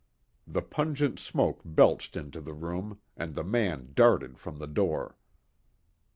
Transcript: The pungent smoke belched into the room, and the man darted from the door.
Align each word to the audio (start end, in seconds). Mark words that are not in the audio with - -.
The 0.47 0.63
pungent 0.63 1.19
smoke 1.19 1.61
belched 1.63 2.17
into 2.17 2.41
the 2.41 2.55
room, 2.55 2.99
and 3.15 3.35
the 3.35 3.43
man 3.43 3.91
darted 3.93 4.39
from 4.39 4.57
the 4.57 4.65
door. 4.65 5.15